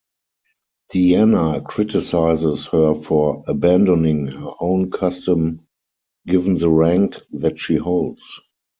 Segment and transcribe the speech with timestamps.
[0.91, 5.61] Deanna criticizes her for abandoning her own custom
[6.25, 8.23] given the rank that she holds.